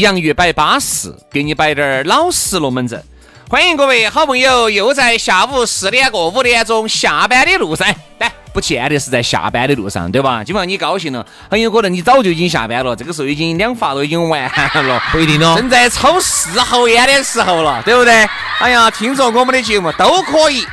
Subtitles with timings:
[0.00, 3.02] 洋芋摆巴适，给你摆点儿老实龙门阵。
[3.50, 7.86] 欢迎各位好朋友，又在下午四点过五点钟下班的路上。
[8.18, 10.42] 来，不见得是在下班的路上，对吧？
[10.42, 15.54] 今晚你高兴了，很有可能你早就已经下班了，这个时候已经两发都已经完了，不一定哦。
[15.60, 18.26] 正在抽四盒烟的时候了，对不对？
[18.60, 20.64] 哎呀，听着我们的节目都可以，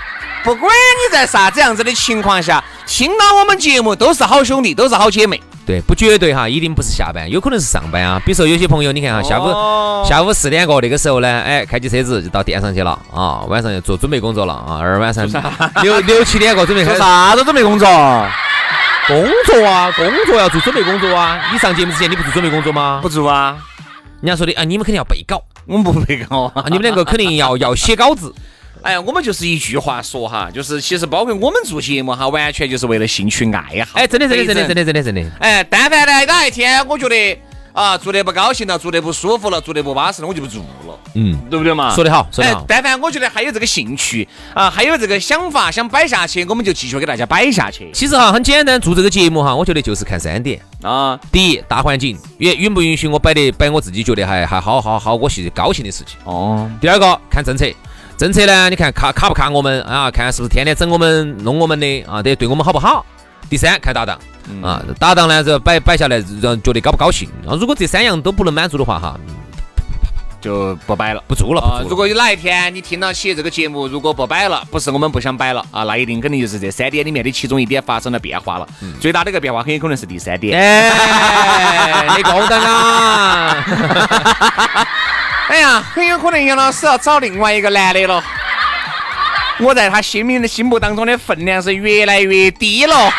[0.44, 5.42] 不管你在啥子样子的情况下，听到我们节目都是好兄弟，都是好姐妹。
[5.66, 8.18] 对，不绝对哈，一定不是下班，有可能是上班啊。
[8.26, 15.28] 比如说有些朋友，你看哈，下午下午四点过那个时候呢，哎，开起车子就到店上去了啊，晚上要做准备工作了啊，二晚上
[15.84, 17.86] 六六七点过准备做啥子准备工作？
[19.08, 21.38] 工作啊，工作要做准备工作啊。
[21.52, 23.00] 你上节目之前你不做准备工作吗？
[23.02, 23.58] 不做啊。
[24.22, 28.34] 人家说的啊，你们肯定要背稿，我们不背稿啊，你们两个肯定要要写稿子。
[28.84, 34.00] 哎呀，我们就是一句话说哈，就是其实包括我们做节目哈，完全就是为了兴趣爱好。
[34.00, 35.32] 哎，真的真的真的真的真的真的。
[35.40, 37.40] 哎，但凡呢哪一天我觉得
[37.74, 41.00] 啊做得不高兴了，做得不舒服了，做得不巴适了，我就不做了。
[41.14, 41.96] 嗯，对不对嘛？
[41.96, 42.64] 说得好，说得好。
[42.68, 47.90] 但凡我觉得还有这个兴趣啊，还有这个想法想摆下去，我们就继续给大家摆下去。
[47.94, 51.20] 其实哈很简单，做这个节目哈，我觉得就是看三点啊。
[51.32, 56.18] 第一，大环境允允不允许我摆的摆我自己觉得还还好好好我是高兴的事情。
[56.24, 56.70] 哦。
[56.80, 57.66] 第二个，看政策。
[58.18, 58.70] 政策呢？
[58.70, 60.10] 你看卡卡不卡我们啊？
[60.10, 62.22] 看是不是天天整我们弄我们的啊？
[62.24, 63.06] 得对我们好不好？
[63.50, 64.20] 第三看搭档
[64.64, 67.54] 啊，搭档呢这摆摆下来让觉得高不高兴啊？
[67.60, 69.16] 如果这三样都不能满足的话哈，
[70.42, 71.86] 就不摆了，不做了。
[71.88, 78.68] 如果有哪一天你听到起这个节目，如果不摆了，不是我们不想摆了啊，那一定肯定就是这三点里面的其中一点发生了变化了。
[79.00, 80.60] 最大的一个变化很有可能是第三点。
[80.60, 83.56] 哎，你高登啊！
[85.50, 88.24] 哎呀，很有可能杨老师要找另外一个男的了。
[89.60, 93.12] 我在他心里的心目当中的分量是越来越低了。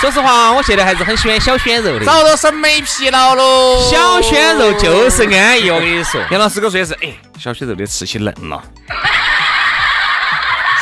[0.00, 2.04] 说实话，我现在还是很喜欢小鲜肉的。
[2.04, 3.88] 找到审美疲劳喽。
[3.90, 6.20] 小鲜肉就是安逸，我跟你说。
[6.30, 8.62] 杨老师给我说的是，哎，小鲜肉的吃起嫩了。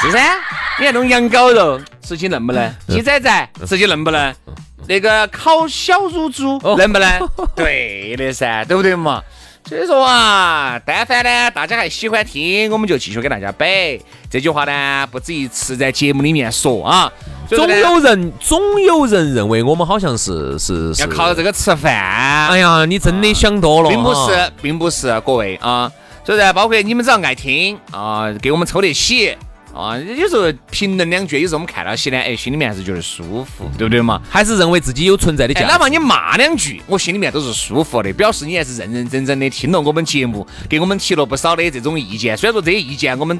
[0.00, 0.18] 是噻，
[0.78, 2.74] 你看那种羊羔肉吃起嫩不嫩？
[2.88, 4.34] 鸡仔仔吃起嫩不嫩？
[4.86, 7.28] 那个烤小乳猪嫩不嫩？
[7.54, 9.22] 对的噻，对不对嘛？
[9.66, 13.98] 所以说啊，但凡呢，大家还喜欢听，我们就继续给大家摆。
[14.30, 17.10] 这句话呢，不止一次在节目里面说啊。
[17.48, 21.92] 总有人，总有人认为我们好像是是要靠这个吃饭。
[22.48, 25.90] 哎呀，你真的想多了，并不是，并不是各位啊。
[26.24, 29.34] 所以说，包括你们只要爱听啊，给我们抽得起。
[29.74, 34.22] 啊，有时候评论两句，有时候我们看到起呢，哎，心里面还是觉得舒服，对不对嘛？
[34.30, 35.66] 还是认为自己有存在的价值。
[35.66, 42.36] 哪怕你骂两句，我心里面都是舒服的，表示你还是认认真真的听了我们节目，给我们提了不少的这种意见。
[42.36, 43.36] 虽然说这些意见我们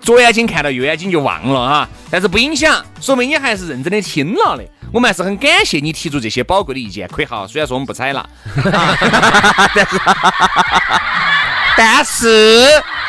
[0.00, 4.64] 左眼睛看到右眼睛就忘了哈，但是不影响，说明你还是认真的听了的。
[4.92, 7.06] 我们还是很感谢你提出这些宝贵的意见。
[7.06, 8.28] 可以哈，虽然说我们不采纳，
[11.76, 13.01] 但是，但是。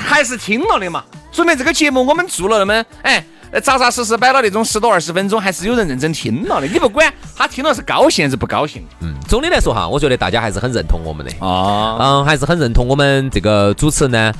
[0.00, 3.24] 还是听了的嘛，说明这个节目我们做了那么哎，
[3.62, 6.66] 扎扎实实摆了那种十多二十分钟，还是有人认真听了的。
[6.66, 14.32] 你不管他听了是高兴还是不高兴，嗯，总的来说哈，我觉得大家还是很认同我们的啊，嗯，还是很认同我们这个主持人呢。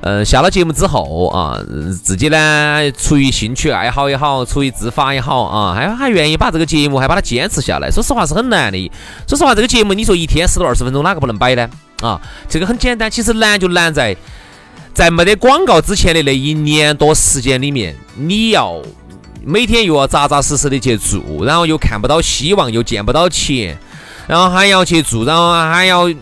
[0.00, 1.58] 嗯，下了节目之后啊，
[2.04, 7.90] 自己呢出于兴趣爱好也好，出于自发也好啊，还还愿意把这个节目还把它坚持下来。
[7.90, 8.92] 说实话是很难的。
[9.26, 11.68] 说实话，这个节目你说一天十多二十分钟，哪个不能摆呢？
[12.00, 14.16] 啊，这个很简单，其实难就难在。
[14.98, 18.82] 在没得广告之前的那一年多时间里面，你要
[19.44, 23.78] 每天又要扎扎实实的去做，然后又看不到希望，又见不到钱，
[24.26, 26.12] 然后还要去做，然后还要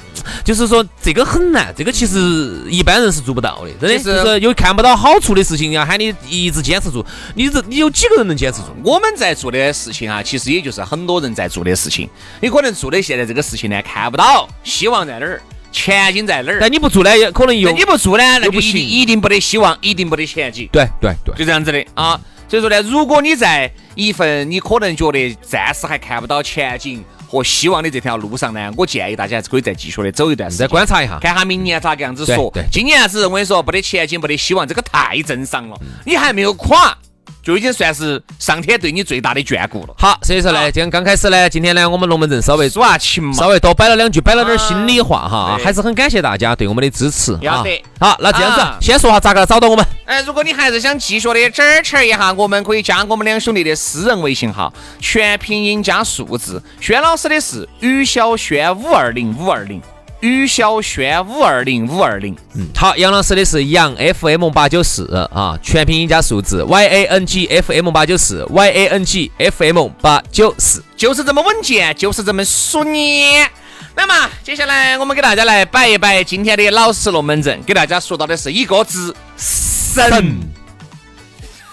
[0.44, 7.02] 就是说这个很难，这个其实一般人是做不到的，真的是有看不到好处的事情，要喊你一直坚持住，
[7.34, 8.66] 你这你有几个人能坚持住？
[8.84, 12.06] 我们在做的事情啊，其实也就是很多人在做的事情。
[12.42, 15.40] 你可能做的现在这个事情呢，看不到希望在哪儿，
[15.76, 16.58] 前景在哪儿。
[16.58, 20.68] 但你不做呢，也可能又你不做呢，那就一又不行定一定没得希望，一定不得前景。
[20.72, 22.18] 对对对，就这样子的啊。
[22.48, 31.18] 所以说呢，如果你在一份你可能觉得暂时还看不到前景和希望的这条路上呢，我建议大家还是可以再继续的走一段时再间，观察一下。
[31.18, 32.52] 看下明年咋个样子说。
[32.70, 35.76] 今年子我跟你说，没得前景，没得希望，这个太正常了。
[36.04, 36.96] 你还没有垮，
[37.42, 39.94] 就已经算是上天对你最大的眷顾了。
[39.98, 47.32] 好，所以说呢，今天刚开始呢，今天呢，我们龙门阵稍微耍下情嘛，稍微多摆了两句，摆了点心里话哈，还是很感谢大家对我们的支持。
[47.34, 49.84] 啊要得好，那这样子啊，先说下咋个找到我们。
[50.04, 56.62] 哎，如果你还是想继续的支持一下，我们可以加我们两兄弟的私人微信号，全拼音加数字。
[56.80, 59.80] 轩老师的是于小轩五二零五二零，
[60.26, 62.36] 于小轩五二零五二零。
[62.54, 69.88] 嗯，好，杨老师的是杨 FM 八九四啊，全拼音加数字 Y A N G F M 八九四 Y A N G F M
[70.00, 70.82] 八九四。
[70.96, 73.50] 就是这么稳健，就是这么熟练。
[73.94, 80.40] 那么接下来我们给大家来摆一摆今天的老式龙门阵，给大家说到的是一个字神。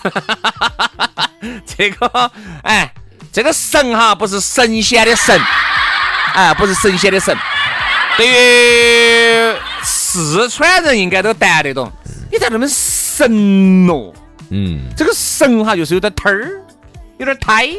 [1.66, 2.32] 这个
[2.64, 2.94] 哎，
[3.32, 5.40] 这个神哈不是神仙的神，
[6.34, 7.36] 哎，不是神仙的神。
[8.18, 11.92] 对于四川人应该都谈得懂，
[12.32, 14.14] 你咋那么神咯？
[14.50, 16.62] 嗯这个神哈就是有点忒儿，
[17.18, 17.70] 有点胎，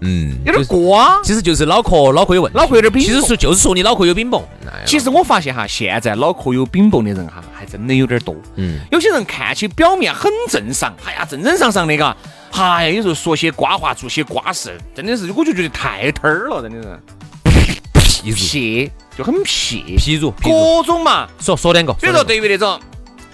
[0.00, 1.18] 嗯，有点就是瓜。
[1.24, 4.42] 其实就是脑壳脑壳有问题，脑壳有点冰其实说就是说你脑壳有冰崩。
[4.66, 8.36] 哎呀其实我发现哈，现在脑壳有冰崩的人哈，还真的有点多。
[8.56, 12.14] 嗯，有些人看起表面很正常，哎呀，正正常常的嘎，
[12.52, 17.00] 哎呀，有时候说些瓜话，做些瓜事，真的是我就觉得太忒儿了，真的是
[18.30, 21.26] 屁就很撇，屁如屁如，各种嘛。
[21.40, 21.92] 说说两个。
[21.94, 22.78] 所以说，对于那种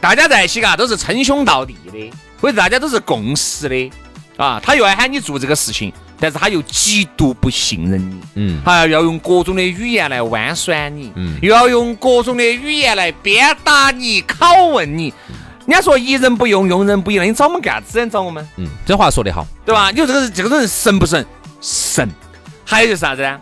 [0.01, 3.91] 大家在一起嘎都是称兄道弟的，或者大家都是共识的
[4.37, 8.21] 啊，他又爱喊你做这个事情，但是他又极度不信任你。
[8.37, 15.13] 嗯还要用各种的语言来弯酸你，嗯又要用各种的语言来鞭打你、拷问你。
[15.67, 18.03] 人家说一人不用，用人不疑，那你找我们干啥子？
[18.03, 19.47] 你找我们，嗯，这话说得好。
[19.67, 19.91] 对吧？
[19.91, 21.27] 你说这个人这个人神不神？
[21.61, 22.09] 神。
[22.65, 23.39] 还有就是啥子呢？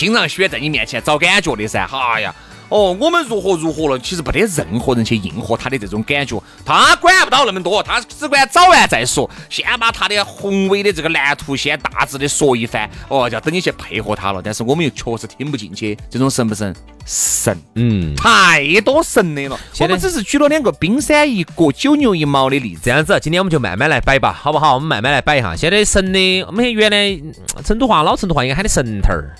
[0.00, 1.86] 经常喜欢在你面前找感觉的噻。
[1.92, 2.34] 哎呀，
[2.70, 14.40] 哦，我们如何如何了，其实没得任何人去应和他的这种感觉，他管不到那么多，他只管找完再说，先把他的宏伟的这个蓝图先大致的说一番，哦，就要等你去配合他了。
[14.42, 16.74] 但是我们又确实听不进去，这种神不神？
[17.04, 17.54] 神。
[17.74, 22.80] 嗯，太多神的了，我现在们只是举了两个冰山一角、九牛一毛的例子。
[22.84, 24.76] 这样子，今天我们就慢慢来摆吧，好不好？
[24.76, 25.54] 我们慢慢来摆一下。
[25.54, 29.34] 现在神的，我们原来嗯成都话老成都话应该喊的神头儿，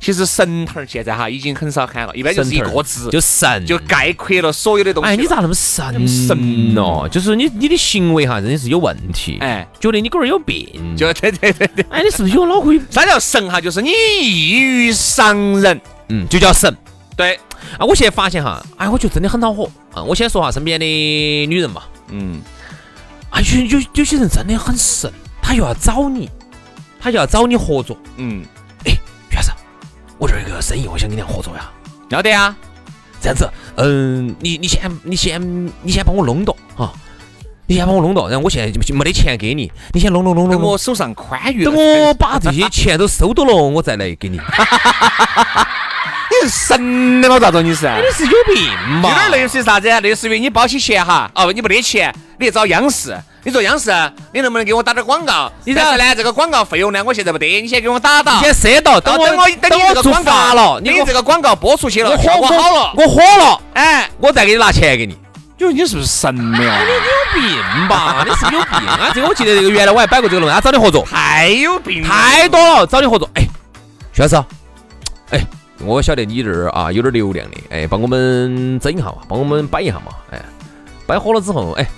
[0.00, 5.10] 其实神头儿现在哈已经很少喊了，一般就是一个字，就神，就概括了所有的东西。
[5.10, 7.08] 哎，你咋那么神神哦？
[7.10, 9.38] 就是你你的行为哈，真的是有问题。
[9.40, 10.94] 哎，觉得你龟儿有病。
[10.96, 12.80] 就 对对对对，哎，你是不是有脑壳有？
[12.90, 13.60] 啥叫神哈？
[13.60, 15.80] 就是你异于常人。
[16.08, 16.74] 嗯，就叫神。
[17.16, 17.34] 对，
[17.76, 20.02] 啊，我现在发现哈，哎，我觉得真的很恼火啊！
[20.02, 22.40] 我先说下身边的女人嘛，嗯，
[23.30, 25.12] 啊，有有有些人真的很神，
[25.42, 26.30] 他又要找你，
[27.00, 27.98] 他就要找你合作。
[28.16, 28.44] 嗯，
[30.18, 31.70] 我这儿有个生意，我想跟你合作呀。
[32.08, 32.54] 要得呀。
[33.20, 36.92] 这样子，嗯，你你先你先你先帮我弄到哈，
[37.66, 44.38] 你先帮我弄到，然后我现在就没得钱给你，你先弄弄弄弄我，手上宽裕，等我把这些钱都收到了，我再来给你。
[46.30, 47.38] 你是神的吗？
[47.38, 47.86] 咋着你是？
[47.86, 48.70] 你是有病
[49.02, 49.08] 有？
[49.08, 49.88] 点类似于啥子？
[50.00, 53.90] 类似于你包起钱哈，哦，你没得钱，你去找央视，你说央视，
[54.32, 55.50] 你能不能给我打点广告？
[55.64, 58.40] 你但是呢，这个广告费用呢，我现在不得，你先给我打到。
[58.40, 65.16] 你先赊到，等我等我我等你这个做广告发了，你这个广告播出去了，我效果火好了，我火了，哎，我再给你拿钱给你。
[65.58, 66.78] 就你是不是神的呀？
[66.84, 68.24] 你有病吧？
[68.24, 69.10] 你是有病啊！
[69.12, 73.28] 这个我记得这个原来我还摆过这个龙，他找你合作，太有病了，太多了，找你合作。
[73.34, 73.42] 哎，
[74.12, 74.36] 徐老师，
[75.32, 75.40] 哎，
[75.84, 80.42] 我晓得你这儿啊有点流量的，哎，帮我们整一下嘛，帮我们摆一下嘛，哎，
[81.06, 81.88] 摆火了之后，哎，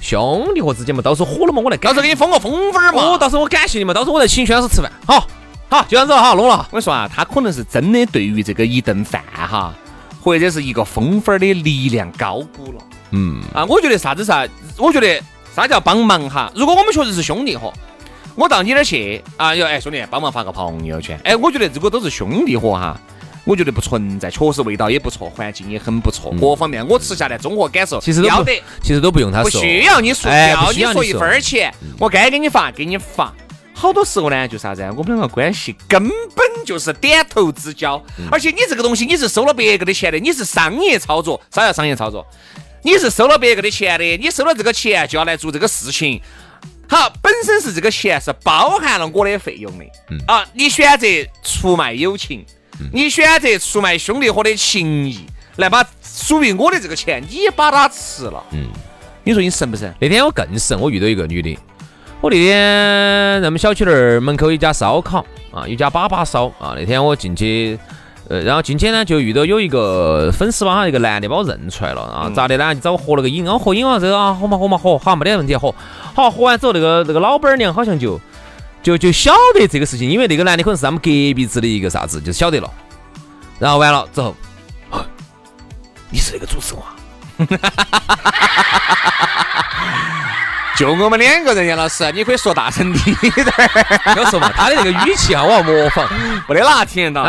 [0.00, 3.02] 兄弟伙之间嘛，到时候火了嘛，我来到时候给你封个封粉儿嘛。
[3.02, 4.92] 哦，到时候我感谢你嘛，到时候我再请徐老师吃饭。
[5.06, 5.26] 好，
[5.68, 6.56] 好，就这样子哈，弄了。
[6.70, 9.74] 我跟你说啊，他可能是真的对于这个一顿饭哈，
[10.22, 13.64] 或者是一个封粉儿的力量高估了嗯，啊。
[13.64, 14.46] 我觉得啥子啥，
[14.76, 15.20] 我觉得
[15.56, 16.52] 啥叫帮忙哈？
[16.54, 17.72] 如果我们确实是兄弟伙，
[18.38, 22.96] 我到你那儿去啊，有哎兄弟帮忙发个朋友圈，哎，我觉得如果都是兄弟伙哈。
[23.44, 33.32] 我觉得不存在，确实味道也不错，环境也很不错，各方面我吃下来综合感受，其实都不要得，其实都不用他说不，需要你说，哎要你说一分钱，我该给你发给你发。
[33.72, 38.00] 好多时候呢，就啥子啊，我们两个关系根本就是点头之交。
[38.30, 42.26] 而且你这个东西你是收了别个的钱的，你是商业操作，啥叫商业操作？
[42.82, 46.20] 你是收了别个的钱的，你收了这个钱就要来做这个事情。
[46.88, 49.84] 好，本身是这个钱是包含了我的费用的。
[50.10, 51.06] 嗯啊，你选择
[51.42, 52.44] 出卖友情，
[52.92, 55.26] 你选择出卖兄弟伙的情谊，
[55.56, 58.42] 来把属于我的这个钱，你把它吃了。
[58.52, 58.68] 嗯，
[59.22, 59.94] 你说你神不神？
[60.00, 61.58] 那天我更神，我遇到一个女的。
[62.20, 66.74] 我那天咱们小区那儿门口有一家烧烤啊，有家粑粑烧啊。
[66.74, 67.78] 那天我进去，
[68.28, 72.30] 呃，然后今天呢就遇到有一个粉丝吧，一个男的把我认出来了啊。
[72.36, 72.74] 咋的呢？
[72.74, 75.74] 就找我合了个影，我合影完之后啊，合嘛合嘛合，好没得问题合。
[76.14, 78.20] 好合完之后，那个那个老板娘好像就
[78.82, 82.70] 就就晓得这个事情，因为那个男的可能是他们隔壁子的一个啥子，就晓得了。
[83.58, 84.34] 然后完了之后，
[86.10, 86.74] 你是那个主持
[87.38, 87.48] 人
[90.76, 93.32] 就我们两个人，杨老师，你可以说大声点点。
[94.16, 96.06] 我说嘛，他的那个语气啊，我要模仿，
[96.46, 97.24] 没得哪听得到。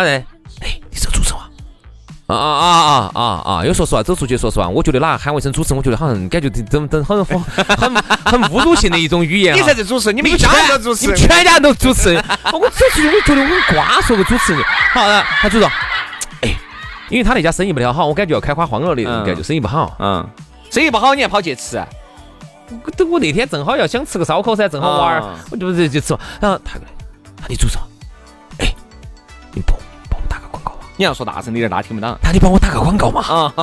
[2.36, 3.66] 啊啊啊啊啊啊！
[3.66, 9.56] 有说实话，走出去说实话，我觉得哪喊我一声主持人，我觉得好像感觉怎怎很很很很侮辱性的一种语言。
[9.58, 12.24] 你才是主持人，你们全都主持人，全家都主持人。
[12.54, 14.64] 我走出去，我觉得我很瓜，说个主持人。
[14.94, 15.02] 好，
[15.42, 15.68] 他就说，
[16.42, 16.56] 哎，
[17.10, 19.96] 因为他那家生意不太好，我感觉要开花荒了的那种感觉，生意不好。
[19.98, 20.24] 嗯，
[20.70, 21.84] 生意不好，你还跑去吃？
[22.86, 26.20] 我等我那天正好要想吃个烧烤噻，正好娃儿，我就就就吃嘛。
[26.40, 26.92] 然后他过来，
[27.48, 27.84] 你主持人，
[28.60, 28.76] 哎，
[29.54, 29.89] 你帮帮我打个广告嘛？
[31.00, 32.20] 你要说大声点，大家听不到。
[32.22, 33.22] 那你帮我打个广告嘛？
[33.26, 33.54] 啊，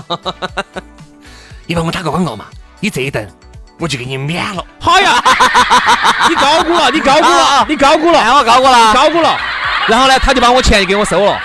[1.68, 2.46] 你帮我打个广告嘛？
[2.80, 3.30] 你这一顿
[3.78, 4.64] 我就给你免了。
[4.80, 5.22] 好呀，
[6.30, 7.66] 你高估了，你高估了啊！
[7.68, 9.38] 你高估了，我高估了，高估了。
[9.86, 11.38] 然后呢，他就把我钱就给我收了。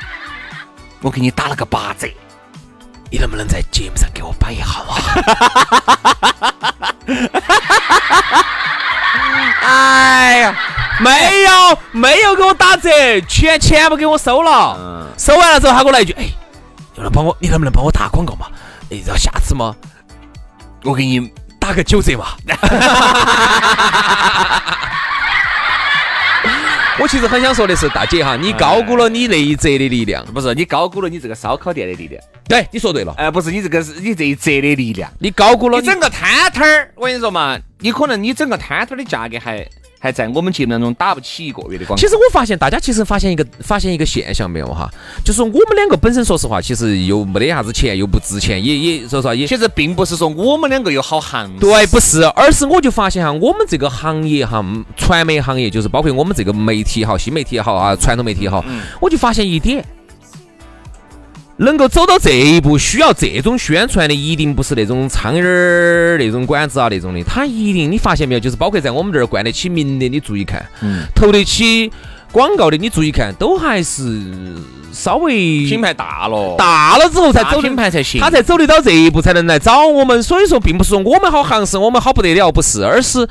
[1.00, 2.06] 我给你打了个八折。
[3.10, 4.96] 你能不能在节目上给我摆一下嘛？
[9.62, 10.54] 哎呀，
[11.00, 12.90] 没有没有给我打折，
[13.28, 15.06] 全全部给我收了。
[15.16, 16.24] 收完了之后，他给我来一句：“哎，
[16.96, 18.46] 你能帮我，你能不能帮我打广告嘛？
[18.90, 19.74] 哎，然后下次嘛，
[20.84, 22.26] 我给你打个九折嘛。
[27.00, 32.20] ”我其实很想说的是，大姐哈，你高估了你那一折的力量，不是你高估了你这个烧烤店的力量。
[32.48, 33.14] 对，你说对了。
[33.16, 35.80] 哎，不是你这个是你这一折的力量，你高估了。
[35.80, 39.64] 你整个摊摊儿，我跟你说嘛，你可能你整个摊摊儿的价格还
[39.98, 42.00] 还在我们节目当中打不起一个月的广告。
[42.00, 44.90] 其实我发现大家其实发现一个发现一个现象没有哈，
[45.24, 49.46] 就是我们两个本身说实话，其实又没得啥子钱，又不值钱，也也说实话也。
[49.46, 51.50] 其实并不是说我们两个有好行。
[51.58, 54.64] 对，不是，而是我就发现哈，我们这个行业哈，
[54.96, 58.64] 传媒行业就是包括我们这个媒体也好，新媒体也好啊，传统媒体也好，
[59.00, 59.84] 我就发现一点。
[61.58, 70.64] 能够走到这一步，需要这种宣传的，一定不是那种苍蝇儿那种馆子啊那种的，他一定你发现没有，就是包括在我们这儿冠得起名的，你注意看，
[71.14, 71.90] 投得起
[72.30, 74.22] 广告的，你注意看，都还是
[74.92, 80.22] 稍微品牌大了，大了之后才走品牌才行，他才走得到这一步，才能来找我们。
[80.22, 83.26] 所以说，并不是说我们好行，是我们好不得了，不是，而是。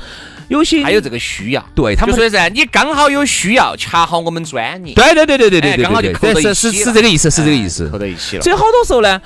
[0.48, 8.42] 有些还有这个需要，对他们说的是你刚好有需要，恰好我们专业，对对对对对对对，刚好就扣到一起是是这个意思，是这个意思，扣到一起了。
[8.42, 9.20] 所以好多时候呢，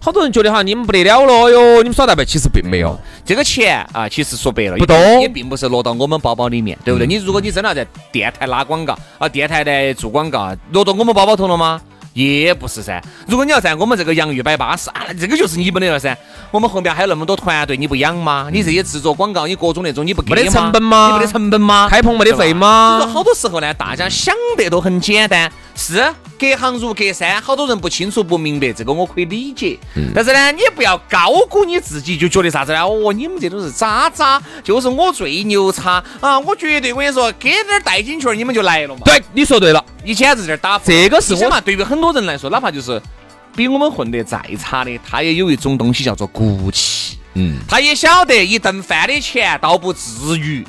[0.00, 2.98] 好多人觉得哈，你们不得了了哟，你们耍大牌，其实并没有。
[3.24, 7.06] 这个钱啊，其实说白了不多，也并不是落到我们包包里面，对不对？
[7.06, 11.80] 你如果你真的要在电台拉广告啊，电台来做广告，落到我们包包头了吗？
[12.18, 16.16] 也不是噻，如果你要在我们这个洋芋摆巴适啊，这个就是你们的了噻。
[16.50, 18.48] 我们后面还有那么多团队，你不养吗？
[18.52, 21.10] 你这些制作广告，你各种那种你不给没得成本吗？
[21.12, 21.86] 你没得成本吗？
[21.88, 22.98] 开棚没得费吗？
[22.98, 25.48] 所以说好多时候呢，大家想得都很简单，
[25.78, 29.78] 是隔行如隔山，好多人不清楚不明白，这个我可以理解。
[30.12, 32.84] 但是呢，你不要高估你自己，就觉得啥子呢？
[32.84, 36.36] 哦，你们这都是渣渣，就是我最牛叉啊！
[36.40, 39.02] 我绝对我跟你说，给点带金券，你们就来了嘛。
[39.04, 39.84] 对，你说对了。
[40.04, 41.60] 你简直在打这个是我嘛？
[41.60, 43.00] 对于很多人来说，哪怕就是
[43.54, 47.18] 比我们混得再差的，他也有一种东西叫做骨气。
[47.34, 50.66] 嗯，他也晓得一顿饭的钱倒不至于，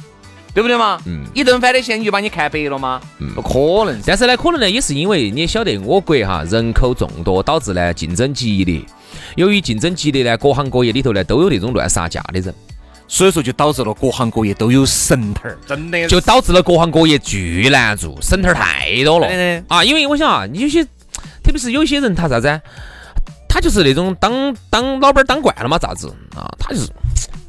[0.54, 1.00] 对不对嘛？
[1.06, 3.00] 嗯，一顿饭的钱你就把你看白了吗？
[3.20, 4.02] 嗯，不可能。
[4.06, 8.82] 但是呢，可能呢也是因为你也晓得，我国哈人口众多，导致呢竞争激烈。
[9.36, 12.54] 由于竞争激烈呢，各行各业里头呢都有那种乱杀价的人。
[13.12, 19.28] 所以说，就导致了各行各业都有神头儿，真的，就导致了各行各业巨难做，神头儿太多了
[19.68, 19.84] 啊！
[19.84, 20.84] 因为我想啊，有些，
[21.44, 22.62] 特别是有些人，他啥子？
[23.48, 26.46] 他就是那种当当老板当惯了嘛，咋子啊？
[26.60, 26.92] 他就是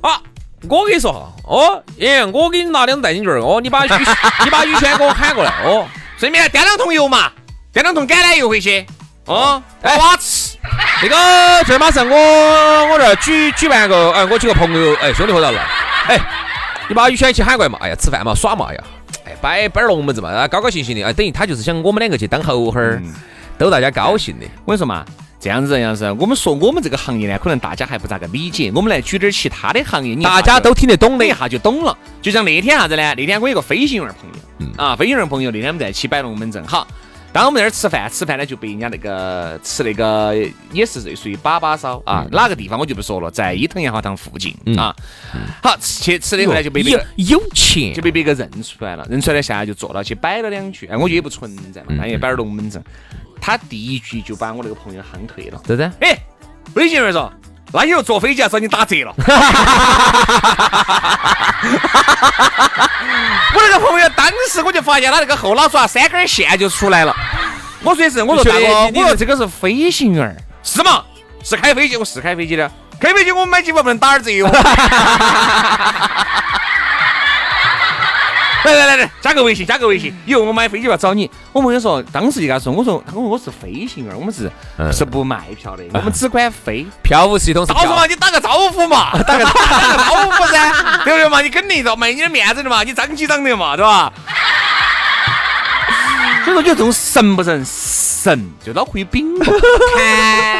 [0.00, 0.16] 啊！
[0.68, 3.88] 我跟你说哈，哦，耶，我给你拿两袋金券儿，哦，你把宇，
[4.44, 5.86] 你把宇轩给我喊过来，哦，
[6.18, 7.30] 顺便掂两桶油嘛，
[7.72, 8.84] 掂两桶橄榄油回去，
[9.24, 10.58] 哦，哎，我吃。
[11.02, 15.60] 那个，这马上我我这儿举举办个，哎，我几个朋友，哎，兄弟伙到了，
[16.06, 16.20] 哎，
[16.88, 18.84] 你把宇轩一起喊过来嘛，哎呀，吃饭嘛，耍嘛，哎呀，
[19.24, 23.02] 哎，摆摆龙门阵嘛，啊，高高兴兴的，哎，等于他就是想我们两个去当后孩儿，
[23.56, 24.46] 逗大家高兴的。
[24.66, 25.04] 我跟你说嘛，
[25.40, 28.70] 这样子样子，我们说我们这个行业呢，可能大家还不咋个理解。
[28.74, 31.96] 我们来举点其他的行业，你大家都听得懂的，一下就懂了。
[32.20, 33.14] 就像那天啥子呢？
[33.16, 36.86] 那天我有个飞行员朋友，啊，飞行员朋友，那天我们在一起摆龙门阵，好。
[37.32, 40.34] 当我们在那儿吃饭，吃饭呢就被人家那个吃那个
[40.72, 44.92] 也是类似于粑粑烧啊，哪个地方我就不说了，在伊藤洋华堂附近啊。
[45.62, 52.82] 好去吃的后呢就被有有钱就被别个认出来了，认出来下来就坐到去摆了两句，哎，我觉得也不存在嘛，他也摆点龙门阵，
[53.40, 55.90] 他第一句就把我那个朋友夯退了，对不对？
[56.00, 56.18] 哎，
[56.74, 57.32] 微信员说。
[57.72, 59.14] 那以后坐飞机要找你打折了。
[63.54, 67.14] 我那个朋友当时我就发现他那个后脑勺三根线就出来了。
[67.84, 71.04] 我说的是，我说大哥，我说这个是飞行员，是吗？
[71.44, 72.68] 是开飞机，我是开飞机的，
[73.00, 74.48] 开飞机我们买机票不能打点折哟。
[78.70, 80.14] 来来来来，加个微信，加个微信。
[80.26, 81.30] 以后我买飞机票找你。
[81.52, 84.50] 我朋友说，当时就跟他说，我说，他说我是飞行员，我们是
[84.92, 86.86] 是不卖票的，我们只管飞。
[87.02, 87.72] 票务系统是。
[87.72, 89.50] 到时候嘛，你打个招呼嘛， 打个打
[89.92, 90.72] 个招呼噻，
[91.04, 91.40] 对不对嘛？
[91.40, 94.12] 你肯定要卖你的面子的嘛，你张机长的嘛，对吧？
[96.44, 97.64] 所以说，你说这种神不神？
[98.22, 99.26] 神，就脑壳有饼。
[99.38, 99.48] 看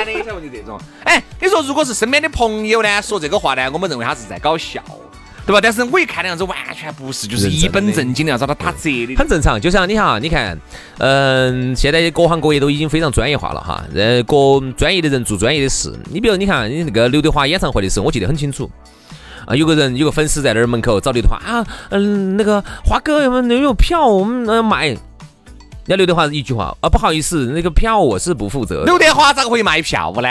[0.07, 0.81] 的，晓得就这种。
[1.05, 4.83] 哎，你说如果是身边的朋友呢，说这个话呢，我们认为他是在搞笑。
[5.51, 5.61] 对吧？
[5.61, 9.61] 但是我一看那样子，完全不是，就是一本正经的要找他打折的，很正常。
[9.61, 10.57] 就像你哈，你看，
[10.99, 15.93] 嗯，现在各行各业都已经非常专业化了哈，呃，各专业的人做专业的事。
[16.09, 18.71] 你比如，你看你那个刘德华演唱会的时候，我记得很清楚
[19.45, 24.07] 啊，有个人有个粉丝在那儿门口找刘德华啊，嗯，那个华哥有没有票？
[24.07, 24.97] 我们呃卖。
[25.87, 28.85] 那刘德华一句话啊，不好意思，那个票我是不负责。
[28.85, 30.29] 刘德华咋个会卖票呢？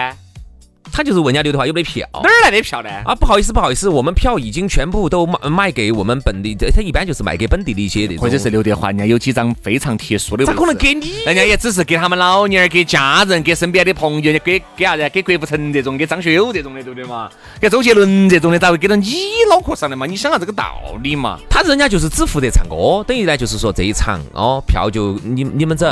[0.91, 2.89] 他就是问人家刘德华有没得票，哪儿来的票呢？
[3.05, 11.23] 啊，不好意思，不好意思，我们票已经全部都卖卖给我们本地的，他一般就是卖给本地的一些的，或者是刘德华，人家有几张非常特殊的，咋可能给你？
[11.25, 15.09] 人家也只是给他们老娘儿、给家人、给身边的朋友，给给啥子？
[15.09, 17.29] 给郭富城这种，给张学友这种的，对不对嘛？
[17.59, 19.13] 给周杰伦这种的，咋会给到你
[19.49, 20.05] 脑壳上的嘛？
[20.05, 21.37] 你想下这个道理嘛？
[21.49, 25.89] 他人家就是只负责唱歌，等于呢就是说这一场哦，票就你你们整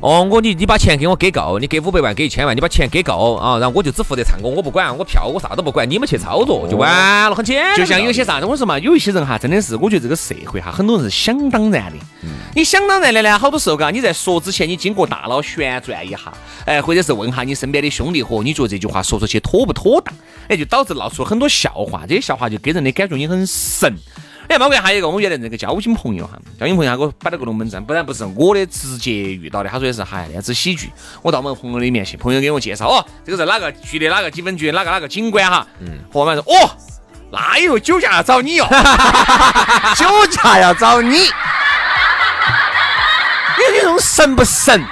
[0.00, 5.26] 哦，我你你把钱给我给够，你给五百万，给一千万，你把钱给够啊，然后我就只负责唱歌，我不管我票。
[5.26, 7.76] 我啥都不管，你们去操作就完了，很简单。
[7.76, 11.98] 就像有些啥子，我说嘛，有一些人哈，真的是，我觉得这个社会哈，很多人是想当然的。
[12.54, 16.18] 你想当然的呢，好多时候嘎，你在说之前，你经过大脑旋转一下，
[16.64, 20.14] 哎，或者是问下你身边的兄弟伙，你觉得这句话说出去妥不妥当？
[20.48, 23.94] 哎，就导致闹出很多笑话，这些笑话就给人的感觉你很神。
[24.50, 29.70] 哎，包括还有一个，我原来那个交警朋友哈，交警朋友他给我摆了个龙门阵，不然不是我的直接遇到的。
[29.70, 30.90] 他说的是，嗨，那只喜剧。
[31.22, 35.64] 我到我们朋友里面去，朋友给我介绍，哦，这个是哪个局的哪个基本局哪个哪个警官哈。
[35.78, 36.00] 嗯。
[36.12, 36.68] 伙伴说，哦，
[37.30, 38.66] 那以后酒驾要找你哦，
[39.96, 41.16] 酒驾要找你。
[43.60, 44.84] 你这种神不神？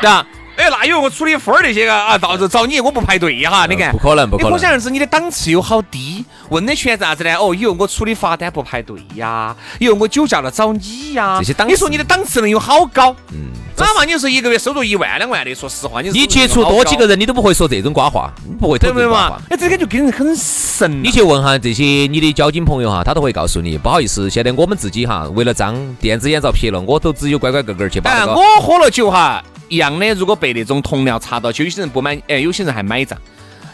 [0.00, 0.26] 对吧？
[0.56, 4.52] 哎，那因为我处理分儿那些个啊，到时候找你，我不排队哈，你看，不可能，不可能。
[4.52, 6.24] 可想而知，你的档次有好低。
[6.48, 7.34] 问的全是啥子呢？
[7.36, 11.36] 哦，以后我处理罚单不排队呀，以后我酒驾了找你呀。
[11.38, 13.14] 这些档，你说你的档次能有好高？
[13.32, 13.50] 嗯。
[13.78, 19.38] 哪怕你是一个月收入一万两万的，说实话，你你接触多几个人，你都不会说这种瓜话，你不会对不对嘛？
[19.50, 21.02] 哎，这个就给人很神。
[21.02, 28.32] 你去问哈这些你的交警朋友哈，他都会告诉你，不好意思，现在我们自己哈，为了脏电子眼罩撇了，我都只有乖乖个个去把那个。
[28.32, 29.44] 我喝了酒哈。
[29.68, 33.18] 一样的，如果被那种同僚查到，就有些人不买，哎，有些人还买账。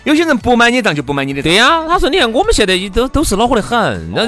[0.05, 1.51] 有些人不买你账就不买你的账。
[1.51, 4.27] 对呀，他说你看我们现在都都是恼火的很，那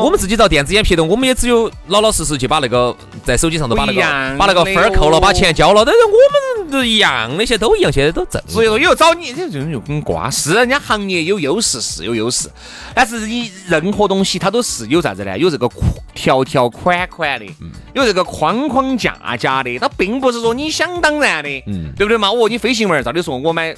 [0.00, 4.00] 我们自己遭电子眼皮的，我们也只有老老实实去把那个在手机上头把那个
[4.36, 5.82] 把那个分儿扣了，把钱交了。
[5.84, 8.42] 但是我们都一样，那些都一样，现在都正。
[8.46, 12.50] 所以说以后找你这种就很瓜，是人家行业有优势是有优势，
[12.94, 15.38] 但是你任何东西它都是有啥子呢？
[15.38, 15.68] 有这个
[16.14, 17.46] 条条款款的，
[17.94, 21.48] 有这个框框架架的，它并不是说你想当然的，
[21.96, 22.28] 对不对嘛？
[22.28, 23.74] 哦，你飞行员，照理说我买。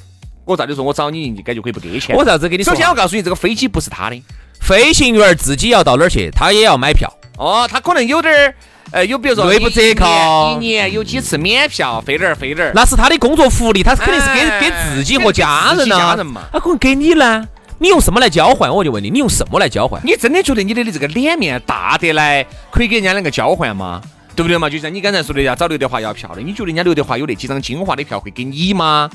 [0.47, 2.17] 我咋就说我找你，你感觉可以不给钱？
[2.17, 2.73] 我啥子给你说？
[2.73, 4.23] 首先我告诉你，这个飞机不是他的，
[4.61, 7.13] 飞行员自己要到哪儿去，他也要买票。
[7.37, 8.55] 哦，他可能有点儿，
[8.93, 10.07] 呃，有比如说内部折扣，
[10.53, 12.73] 一年有几次免票，飞点儿飞点儿。
[12.75, 15.99] 那是他的工作福利，他肯定是给给自己和家人呢。
[15.99, 17.45] 家人嘛，他可能给你呢？
[17.79, 18.73] 你用什么来交换？
[18.73, 20.01] 我就问你，你用什么来交换？
[20.05, 24.01] 你真的觉得你的这个脸面大得来，可以给人家两个交换吗？
[24.35, 24.71] 对不对嘛？
[24.71, 29.11] 就像你刚才说的，要找刘德华要票的，你觉得人家刘德华有那几张金华的票会给你吗？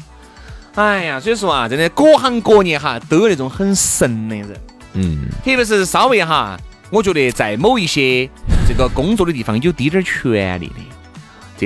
[0.76, 4.50] 哎呀，所以说啊，真的各行各业哈都有那种很神的人，
[4.94, 6.58] 嗯，特别是稍微哈，
[6.90, 8.30] 我觉得在某一些
[8.66, 10.76] 这个工作的地方有滴点儿权利的，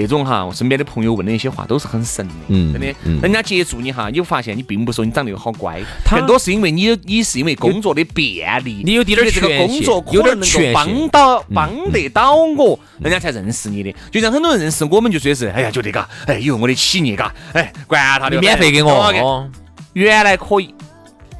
[0.01, 13.95] 这种哈，我身边的朋友问的一些话都是很神的，嗯，真的，人家接触你哈，你会发现你并不说你长得又好乖，更多是因为你你是因为工作的便利，你有点这个工作可能能够帮到帮得到我，人家才认识你的。
[14.12, 19.49] 就像很多人认识我们就说的是，哎呀，就这个，哎，以后我的企业嘎，哎，管他的，免费给我。
[19.93, 20.75] 原来可以，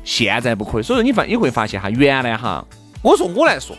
[0.06, 0.84] 现在不可以。
[0.84, 2.66] 所以说你发你会发现哈，原来哈，
[3.02, 3.76] 我说我来说。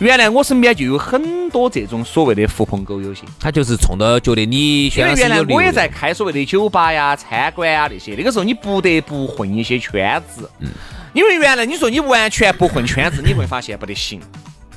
[0.00, 4.88] 原来我身边就有很多这种所谓的狐朋狗友些，他就是冲到觉得你。
[4.88, 10.50] 因为原来我也在开所谓的酒吧呀、餐馆啊那些，那个时候你不得不混一些圈子。
[10.60, 10.68] 嗯。
[11.12, 14.20] 因为原来你说你完全不混圈子，你会发现不得行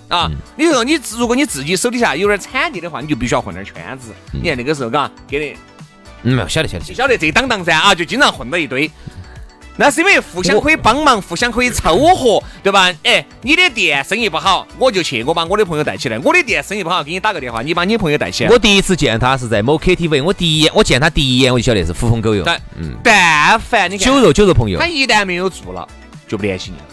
[0.10, 0.30] 啊。
[0.58, 4.12] 你说你如果你自己手底下有点产地的话，你就必须要混点圈子。
[4.34, 5.56] 你看那个时候，嘎，给你。
[6.24, 8.90] 嗯，晓得晓得晓得这当当噻啊，就经常混到一堆。
[9.76, 12.94] 那是因为互相可以帮忙，互相可以凑合，对吧？
[13.04, 18.50] 哎，你的店生意不好，我就去，我把我的朋友带起来；我的店生意不好，给你打个电话，你把你朋友带起来。
[18.52, 22.44] 我第一次见他是在某 KTV，我第一眼我见他第一眼我就晓得是狐朋狗友。
[22.46, 25.88] 但嗯，但凡你酒肉酒肉朋友，他一旦没有做了，
[26.28, 26.86] 就不联系你了。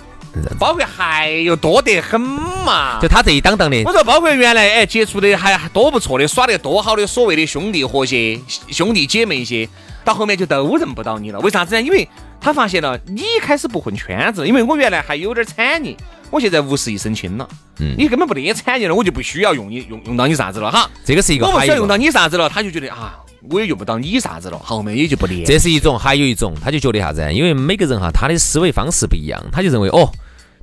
[0.61, 3.83] 包括还有多得很嘛，就他这一档档的。
[3.85, 8.41] 我说，包括原来哎接触的还多不错的，耍得多好的所谓的兄弟伙些、
[8.71, 9.69] 兄弟姐妹些，
[10.05, 11.41] 到后面就都认不到你了。
[11.41, 11.83] 为啥子呢？
[11.83, 12.09] 因为
[12.41, 15.95] 他发现了你开始不混圈子，因为我原来还有点产业，
[16.31, 17.47] 我现在无事一身轻了。
[17.81, 20.89] 嗯，你根本不得产业了，我就不需要用你用用到你啥子了哈。
[21.05, 23.19] 这个是一个，我不需要用到你啥子了，他就觉得啊，
[23.51, 25.45] 我也用不到你啥子了，后面也就不连。
[25.45, 27.31] 这是一种，还有一种，他就觉得啥子？
[27.33, 30.11] 因为每个人哈，他的思维方式不一样，他就认为哦，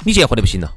[0.04, 0.72] 你现在混得不行了。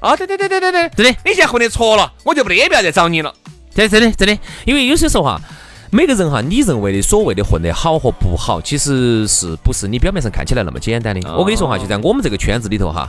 [0.00, 3.34] 啊，对对对对对对，真的，你现在混得错了，我就不得必要再找你了。
[3.74, 5.40] 真真的真的，因为有些时候哈。
[5.94, 11.36] 每个人哈，你认为的所谓的混得好和不好，其实是不是你表面上看起来那么简单的？
[11.36, 13.08] 我跟你说哈，就在我们这个圈子里头哈，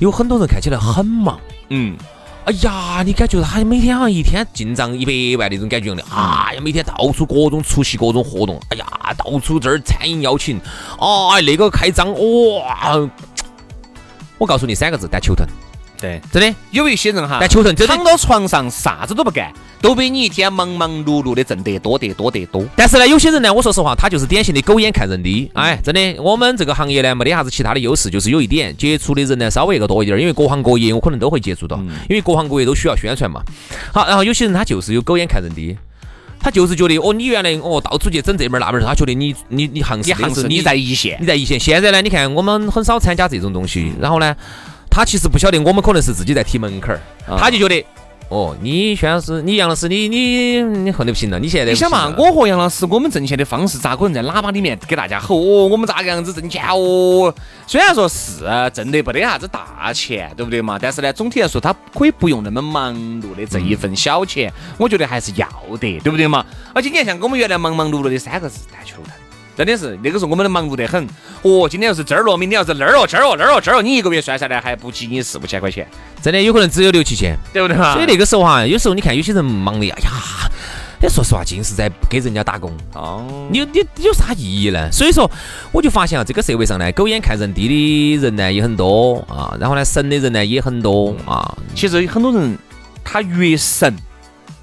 [0.00, 1.96] 有很多人看起来很忙，嗯，
[2.44, 10.58] 哎呀，你感觉他每天好像一天进账一百万那种感觉样的，哎呀，每天到处各种出席各种活动，哎呀，到处这儿餐饮邀请，
[10.98, 13.00] 啊，那个开张，哇，
[14.36, 15.46] 我告诉你三个字，但球疼。
[16.06, 22.64] 对，真的有一些人哈，但求真躺到床上啥子都不干，都比你一天忙忙碌碌的挣得多得多得多。
[22.76, 25.50] 但是呢，有些人呢，我说实话，他就是典型的狗眼看人低。
[25.54, 31.76] 哎，真的，我们这个行业呢，没得啥子其他的优势，就是有一点接触的人呢稍微个多一点，因为各行各业我可能都会接触到，
[32.08, 33.42] 因为各行各业都需要宣传嘛。
[33.92, 35.76] 好，然后有些人他就是有狗眼看人低，
[36.38, 41.58] 他就是觉得哦，你原来哦到处去整这门那门，他觉得你你你行是行是你在一线，你在一线。
[41.58, 44.36] 现在呢，你看我们很少参加这种东西，然后呢。
[44.96, 47.84] 他其实不晓得，我们可能是自己在踢门槛儿，他就觉得，
[48.30, 55.36] 哦，你薛老师，你杨老师，你你你混得不行了，你现在你想嘛，我和杨老师，我们挣钱的方式咋可能在喇叭里面给大家吼？
[55.36, 57.30] 哦，我们咋个样子挣钱哦？
[57.66, 58.40] 虽然说是
[58.72, 60.78] 挣得不得啥子大钱，对不对嘛？
[60.80, 65.46] 但是呢，总体来说，他可以不用那么忙碌的挣一份小钱，我觉得还是要
[65.78, 66.42] 得，对不对嘛？
[66.74, 69.12] 而且你看，像我们原来忙忙碌碌的三个字，但球疼。
[69.56, 71.02] 真的是那个时候我们都忙碌得很
[71.42, 75.88] 哦，今天要是这儿了，明天要是那儿哦，这儿哦，那儿哦，这儿哦，你一个月算下来还不及你四五千块钱，
[76.20, 77.94] 真的有可能只有六七千，对不对嘛？
[77.94, 80.10] 所以那个时候哈，有时候你看有些人忙的呀，呀，
[81.00, 84.92] 你说实话，尽是在给人家打工哦，你你有啥意义呢？
[84.92, 85.30] 所以说，
[85.72, 91.56] 我就发现啊，这个社会上呢，狗眼看人低的人呢也很多啊，然后呢，神的人呢也很多啊。
[91.74, 92.58] 其实很多人
[93.02, 93.94] 他越神，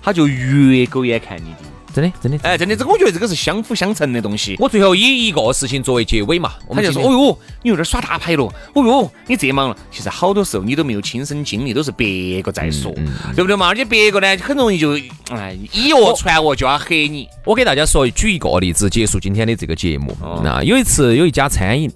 [0.03, 1.65] 他就越狗眼看你低。
[1.93, 4.55] 真的，真的，哎，真的，这个我觉得这个是相辅相成的东西。
[4.59, 12.91] 我最后以一个事情作为结尾嘛，他就说：“哦哟，你有点耍大牌了，哦哟，你这忙了。”其实好多时候你都没有亲身经历，都是别个在说，
[13.35, 13.67] 对不对嘛？
[13.67, 14.97] 而且别个呢，很容易就
[15.29, 17.27] 哎以讹传讹，就要黑你。
[17.45, 20.17] 我给大家说，举一个例子，结束今天的这个节目。
[20.43, 21.91] 那有一次有一家餐饮。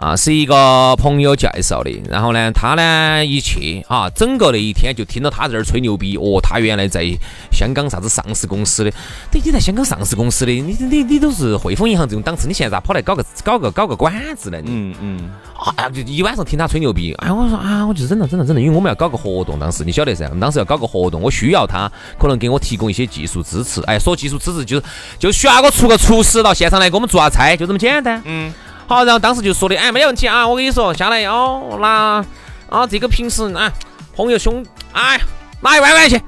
[0.00, 6.16] 啊，是一个朋友介绍的，然后呢，他呢一去啊，整个那一天就听到他在这儿吹牛逼。
[6.16, 7.04] 哦，他原来在
[7.52, 8.90] 香港啥子上市公司的，
[9.30, 14.58] 对，你在香港上市公司的，你你你都是汇丰银行这种档次，你现在咋跑来搞个搞个搞个馆子呢？
[14.64, 15.30] 嗯嗯，
[15.76, 24.82] 啊，就一晚上听他吹牛逼，哎，我说啊，我就忍了忍了忍了，因为我们要搞个活动，当时你晓得噻，我们当时要搞个活动，我需要他可能给我提供一些技术支持，哎，说技术支持就是
[25.18, 28.50] 就需要我出个厨师到现场来给我们做下菜，就这么简单，嗯。
[28.90, 32.24] 好，然后当时就说的，哎，没问题啊，我跟你说，下来哦，拿
[32.68, 33.70] 啊这个平时啊
[34.16, 35.20] 朋友兄，哎，
[35.60, 36.20] 拿 一万块钱，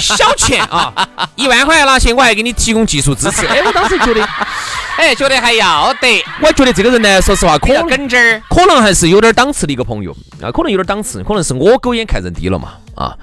[0.00, 0.94] 小钱啊，
[1.34, 3.44] 一万块钱拿去，我还给你提供技术支持。
[3.46, 4.24] 哎，我当时觉得，
[4.96, 13.16] 哎，觉得还要得，我觉得这个人呢，说实话，可能跟这儿，可能还是有点档次的一个朋友啊，可能有点档次，可能是我狗眼看人低了嘛啊。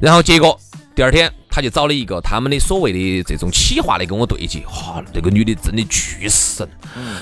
[0.00, 0.58] 然后结果
[0.94, 6.68] 第二天他就找了一个他们的所谓的这种企划来跟我对接，哈，这个女的真的巨神，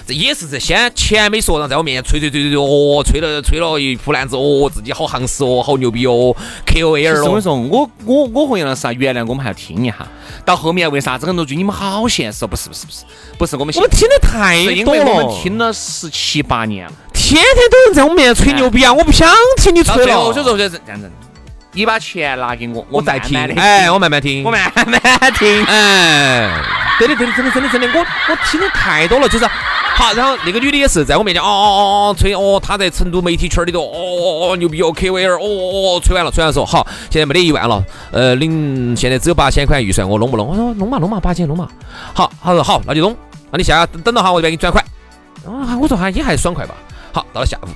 [0.06, 6.36] 这也是这先钱没说，然后在我面前吹吹吹吹吹，哦，吹了吹了一铺烂子，哦，自己好行势哦，好牛逼哦
[6.66, 10.06] ，K O L 我跟你说，我我我和杨老师啊，原来我们还要听一下，
[10.44, 12.46] 到后面为啥子很多句你们好现实？
[12.46, 13.04] 不是不是不是，
[13.38, 16.92] 不是我们我们听的太多了，我们听了十七八年了。
[17.12, 17.54] 天天
[17.88, 18.90] 都在我面前吹牛逼啊！
[18.90, 20.24] 我不想听你吹了。
[20.24, 21.10] 我就说这样子，
[21.78, 23.38] 你把钱拿给我，我再听。
[23.54, 25.64] 哎，我慢慢听，我慢慢听。
[25.66, 26.50] 哎，
[26.98, 30.12] 对的对的，真的真的真的，我我听的太多了，就是好。
[30.14, 40.48] 然后那个女的也是在我面前哦哦哦吹哦，她在成都媒体圈里头哦哦哦牛逼哦，KVL，哦哦哦吹完了吹完说好，现在没得一万了，呃，零现在只有八千块预算，我弄不弄？
[40.48, 41.68] 我说弄嘛弄嘛，八千弄嘛。
[42.12, 43.16] 好，他说好，那就弄。
[43.52, 44.84] 那你下等等到哈，我这边给你转款。
[45.46, 46.74] 啊，我说哈也还爽快吧。
[47.12, 47.68] 好，到了下午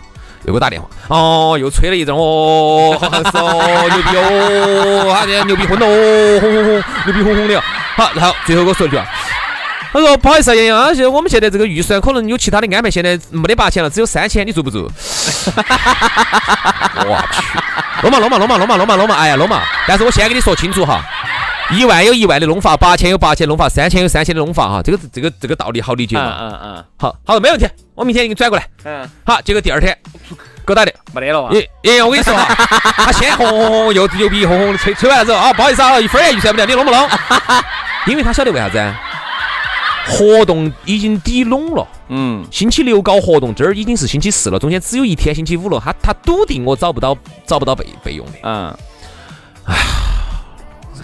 [0.45, 3.07] 又给我打电话，哦，又吹了一阵，哦，是
[3.39, 6.73] 哦，牛逼哦，他这牛逼混了哦，轰轰轰，
[7.07, 7.61] 牛逼轰轰的。
[7.97, 9.07] 好，然后最后给我说一句啊，
[9.93, 14.83] 他说不好意思啊，杨洋，现在我们现在这个预算可能有其他的安排，现在没得八千了，只有三千，你做不做？
[17.05, 17.43] 我去，
[18.03, 19.63] 弄嘛弄嘛弄嘛弄嘛弄嘛弄嘛，哎呀弄嘛！
[19.87, 21.01] 但是我先跟你说清楚哈。
[21.71, 26.37] 一万有一万的弄法，八千有八千弄法，三千有三千的弄法哈，这个这个这个道理好理解嘛？
[26.39, 28.67] 嗯嗯，好，好，没问题，我明天给你转过来。
[28.85, 29.97] 嗯，好，结果第二天
[30.67, 31.51] 给我打的，没得了。
[31.53, 32.55] 耶耶，我跟你说哈，
[32.97, 37.09] 他先轰轰轰又牛逼轰轰的吹吹完了之后啊，不好意思啊，一分钱预算不了，你弄不弄？
[38.07, 38.95] 因为他晓得为啥子？
[40.09, 41.87] 活动已经抵拢了。
[42.09, 48.33] 嗯，星期六搞活动，这儿已经是星期四了，中间只有一天星期五了，他他笃定我找不到找不到备备用的。
[48.43, 48.77] 嗯，
[49.67, 49.77] 哎，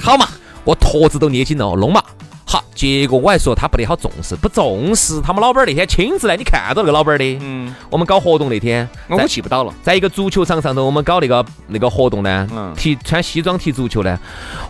[0.00, 0.26] 好嘛。
[0.64, 2.02] 我坨子都捏紧了，弄嘛。
[2.50, 5.20] 好，结果我还说他不得好重视，不重视。
[5.20, 7.38] 他们老板那天亲自来，你看到那个老板的。
[7.42, 7.74] 嗯。
[7.90, 9.74] 我们搞活动那天，我记不到了。
[9.82, 14.18] 在一个足球场上头，我们搞那个那个活动呢，踢穿西装踢足球呢。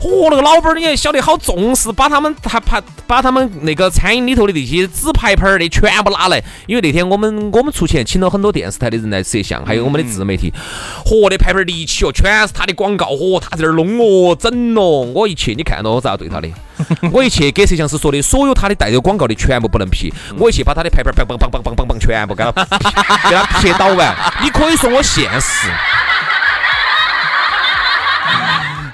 [0.01, 6.43] 哦，那个老板你也晓得好重视，把他们他把把他们那个餐饮里头的那些纸牌牌的全部拿来。
[6.67, 10.53] 因为那天我们我们出钱请了很多电视台的人来摄像，还有我们的自媒体。
[11.05, 13.07] 嚯，那牌牌立起哦，全是他的广告。
[13.13, 15.13] 嚯，他在那儿弄哦，整哦。
[15.15, 16.49] 我一去，你看到我咋对他的？
[17.13, 20.13] 我一去给摄像师说的，所有他的带有广告的全部不能 P。
[20.37, 22.51] 我一去把他的牌牌梆梆梆梆梆梆梆全部给他
[23.31, 24.15] 给他撇倒完。
[24.43, 25.69] 你可以说我现实。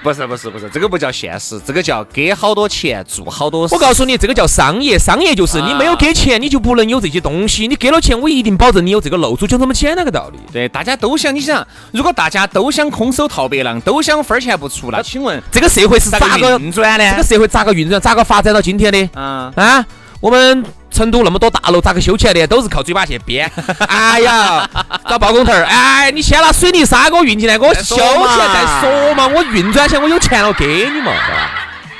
[0.04, 3.74] 不是不是不是，这个不叫现实，这个叫给好多钱做好多事。
[3.74, 7.66] 我告诉你，这个叫商业，商业就是你没有给钱，你就不能有这些东西。
[7.66, 10.38] 你给了钱，我一定保证你有这个露出，就这么简单个道理。
[10.52, 17.10] 对，大家都想，你想，如果大家都想空手套白狼，都想分钱不出，那请问这个社会是咋个运转呢？
[17.12, 17.98] 这个社会咋个运转？
[17.98, 19.08] 咋个发展到今天的？
[19.14, 19.86] 嗯啊，
[20.20, 20.62] 我们。
[20.94, 22.46] 成都那么多大楼，咋个修起来的？
[22.46, 23.50] 都是靠嘴巴去编。
[23.88, 24.66] 哎呀，
[25.08, 29.26] 找包工头儿，哎，你先拿水泥沙给我运进来，给我修起来再说嘛。
[29.26, 31.50] 我运转起来，我有钱了给你嘛，对吧？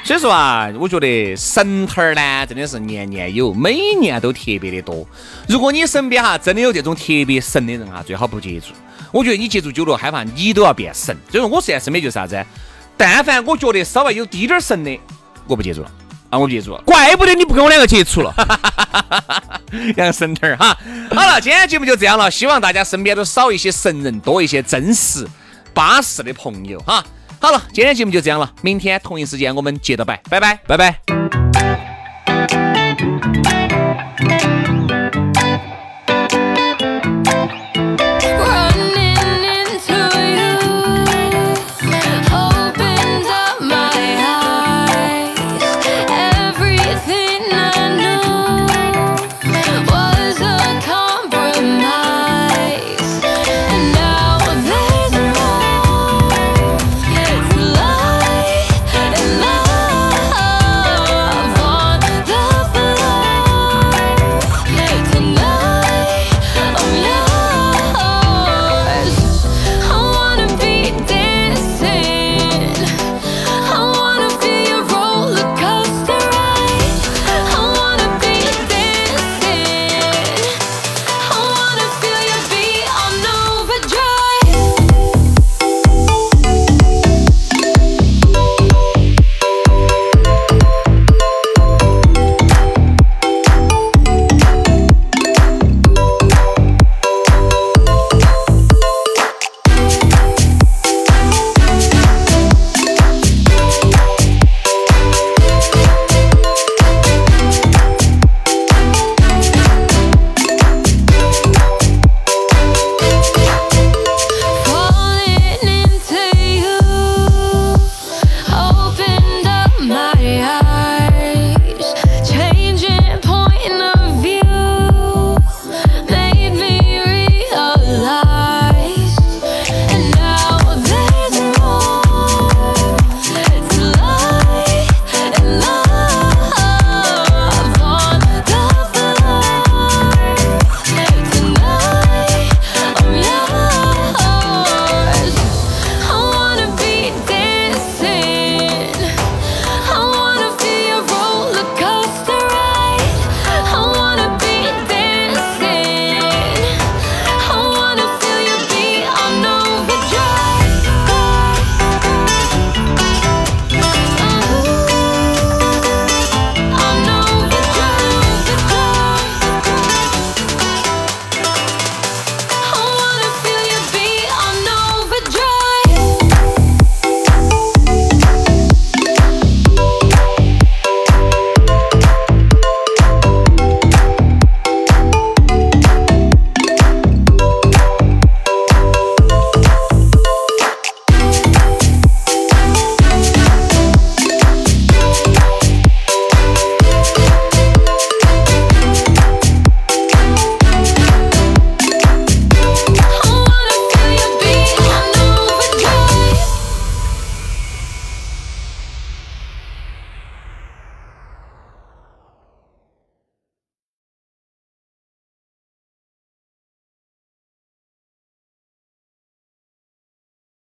[0.05, 5.07] 所以说啊，我觉得神头儿呢，真的是年年有，每年都特别的多。
[5.49, 8.69] 如果你身边哈真的有这种特别神的人哈，最好不接触。
[9.11, 11.17] 我觉得你接触久了，害怕你都要变神。
[11.31, 12.45] 所以说我现在身边就是啥子？
[12.97, 15.01] 但凡我觉得稍微有滴点儿神的，
[15.49, 15.91] 我不接触了。
[16.31, 18.35] 我记住了，怪不得你不跟我两个接触了，
[19.97, 20.77] 两个神头儿哈。
[21.15, 25.27] 好了，今天节目就这样了，希望大家身边都少一些神人，多一些真实
[25.73, 27.05] 巴适的朋友哈。
[27.41, 30.99] 好了，今天节目就这样了，明天同一时间我们接着摆，拜拜，拜拜。